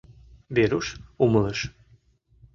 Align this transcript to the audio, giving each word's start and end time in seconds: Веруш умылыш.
Веруш 0.55 0.87
умылыш. 1.23 1.59